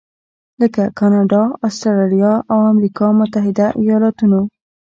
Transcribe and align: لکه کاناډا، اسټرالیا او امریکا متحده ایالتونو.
لکه 0.61 0.83
کاناډا، 0.99 1.43
اسټرالیا 1.67 2.33
او 2.51 2.59
امریکا 2.73 3.07
متحده 3.19 3.67
ایالتونو. 3.81 4.41